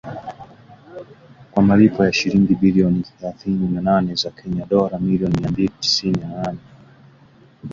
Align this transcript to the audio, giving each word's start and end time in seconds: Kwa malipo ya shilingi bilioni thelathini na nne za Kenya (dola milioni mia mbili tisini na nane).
Kwa 1.51 1.63
malipo 1.63 2.05
ya 2.05 2.13
shilingi 2.13 2.55
bilioni 2.55 3.03
thelathini 3.03 3.67
na 3.81 4.01
nne 4.01 4.15
za 4.15 4.29
Kenya 4.31 4.65
(dola 4.65 4.99
milioni 4.99 5.39
mia 5.41 5.51
mbili 5.51 5.69
tisini 5.79 6.21
na 6.21 6.27
nane). 6.27 6.59